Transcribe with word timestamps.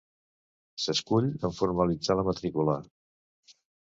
S'escull 0.85 1.27
en 1.49 1.53
formalitzar 1.59 2.17
la 2.21 2.25
matrícula. 2.29 2.79